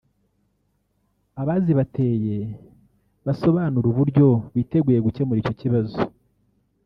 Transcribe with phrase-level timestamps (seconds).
[1.41, 2.37] abazibateye
[3.25, 5.99] basobanure uburyo biteguye gukemura icyo kibazo